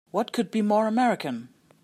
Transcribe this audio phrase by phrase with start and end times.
[0.09, 1.49] What could be more American!